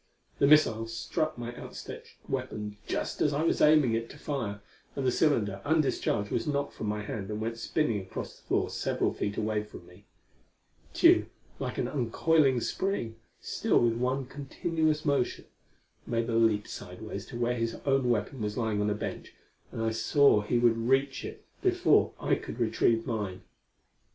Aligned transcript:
The 0.39 0.47
missile 0.47 0.87
struck 0.87 1.37
my 1.37 1.55
outstretched 1.55 2.15
weapon 2.27 2.77
just 2.87 3.21
as 3.21 3.35
I 3.35 3.43
was 3.43 3.61
aiming 3.61 3.93
it 3.93 4.09
to 4.09 4.17
fire, 4.17 4.61
and 4.95 5.05
the 5.05 5.11
cylinder, 5.11 5.61
undischarged, 5.63 6.31
was 6.31 6.47
knocked 6.47 6.73
from 6.73 6.87
my 6.87 7.03
hand 7.03 7.29
and 7.29 7.39
went 7.39 7.59
spinning 7.59 8.01
across 8.01 8.35
the 8.35 8.47
floor 8.47 8.71
several 8.71 9.13
feet 9.13 9.37
away 9.37 9.61
from 9.61 9.85
me. 9.85 10.05
Tugh, 10.95 11.27
like 11.59 11.77
an 11.77 11.87
uncoiling 11.87 12.61
spring, 12.61 13.17
still 13.41 13.79
with 13.79 13.93
one 13.93 14.25
continuous 14.25 15.05
motion, 15.05 15.45
made 16.07 16.27
a 16.29 16.33
leap 16.35 16.67
sidewise 16.67 17.27
to 17.27 17.37
where 17.37 17.53
his 17.53 17.75
own 17.85 18.09
weapon 18.09 18.41
was 18.41 18.57
lying 18.57 18.81
on 18.81 18.89
a 18.89 18.95
bench, 18.95 19.35
and 19.71 19.83
I 19.83 19.91
saw 19.91 20.41
he 20.41 20.57
would 20.57 20.77
reach 20.79 21.23
it 21.23 21.45
before 21.61 22.13
I 22.19 22.33
could 22.33 22.59
retrieve 22.59 23.05
mine. 23.05 23.43